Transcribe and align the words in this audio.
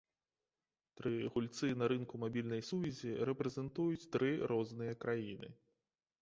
Тры 1.01 1.11
гульцы 1.35 1.69
на 1.81 1.89
рынку 1.93 2.21
мабільнай 2.23 2.63
сувязі 2.69 3.11
рэпрэзентуюць 3.29 4.09
тры 4.17 4.31
розныя 4.55 4.99
краіны. 5.05 5.53